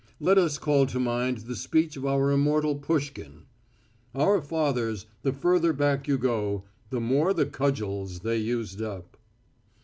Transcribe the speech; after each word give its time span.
Let 0.19 0.39
us 0.39 0.57
call 0.57 0.87
to 0.87 0.99
mind 0.99 1.41
the 1.41 1.55
speech 1.55 1.95
of 1.95 2.07
our 2.07 2.31
immortal 2.31 2.73
Pushkin: 2.75 3.43
"'Our 4.15 4.41
fathers, 4.41 5.05
the 5.21 5.31
further 5.31 5.73
back 5.73 6.07
you 6.07 6.17
go, 6.17 6.63
The 6.89 6.99
more 6.99 7.35
the 7.35 7.45
cudgels 7.45 8.21
they 8.21 8.37
used 8.37 8.81
up.' 8.81 9.15